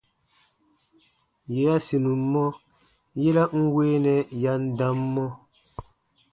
[1.55, 2.45] Yè ya sinum mɔ,
[3.21, 5.25] yera n weenɛ ya n dam mɔ.